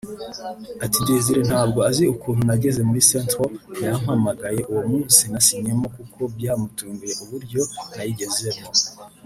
[0.85, 3.53] Ati “Desire ntabwo azi ukuntu nageze muri Saint-Trond
[3.83, 7.61] yampamagaye uwo munsi nasinyemo kuko byamutunguye uburyo
[7.95, 8.67] nayigezemo